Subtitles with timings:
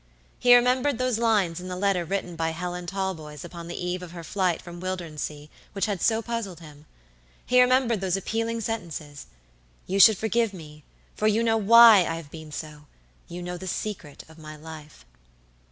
[0.39, 4.13] He remembered those lines in the letter written by Helen Talboys upon the eve of
[4.13, 6.87] her flight from Wildernsea, which had so puzzled him.
[7.45, 10.83] He remembered those appealing sentences"You should forgive me,
[11.15, 12.87] for you know why I have been so.
[13.27, 15.05] You know the secret of my life."